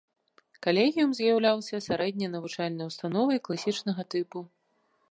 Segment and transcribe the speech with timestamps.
[0.67, 4.39] Калегіум з'яўляўся сярэдняй навучальнай установай класічнага тыпу.